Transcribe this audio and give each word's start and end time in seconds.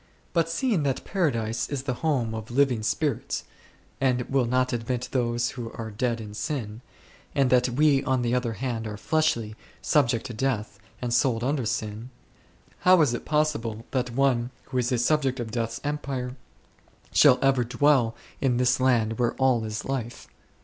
But 0.33 0.49
seeing 0.49 0.81
that 0.81 1.05
Paradise 1.05 1.69
is 1.69 1.83
the 1.83 1.93
home 2.01 2.33
of 2.33 2.49
living 2.49 2.81
spirits, 2.81 3.43
and 4.01 4.21
will 4.31 4.45
not 4.47 4.73
admit 4.73 5.09
those 5.11 5.51
who 5.51 5.71
are 5.73 5.91
dead 5.91 6.19
in 6.19 6.33
sin, 6.33 6.81
and 7.35 7.51
that 7.51 7.69
we 7.69 8.03
on 8.03 8.23
the 8.23 8.33
other 8.33 8.53
hand 8.53 8.87
are 8.87 8.97
fleshly, 8.97 9.55
subject 9.79 10.25
to 10.25 10.33
death, 10.33 10.79
and 11.03 11.13
sold 11.13 11.43
under 11.43 11.67
sin 11.67 12.09
5, 12.77 12.77
how 12.79 13.01
is 13.01 13.13
it 13.13 13.25
possible 13.25 13.85
that 13.91 14.09
one 14.09 14.49
who 14.69 14.79
is 14.79 14.91
a 14.91 14.97
subject 14.97 15.39
of 15.39 15.51
death's 15.51 15.79
empire 15.83 16.35
should 17.13 17.37
ever 17.43 17.63
dwell 17.63 18.15
in 18.41 18.57
this 18.57 18.79
land 18.79 19.19
where 19.19 19.35
all 19.35 19.63
is 19.65 19.85
life 19.85 20.27